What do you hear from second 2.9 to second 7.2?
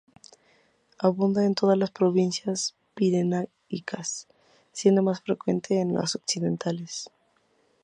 pirenaicas, siendo más frecuente en las occidentales.